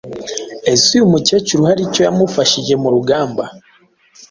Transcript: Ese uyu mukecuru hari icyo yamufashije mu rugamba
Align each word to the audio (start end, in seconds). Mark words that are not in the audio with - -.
Ese 0.73 0.89
uyu 0.95 1.11
mukecuru 1.13 1.61
hari 1.69 1.81
icyo 1.87 2.01
yamufashije 2.07 2.73
mu 2.81 2.89
rugamba 2.95 3.43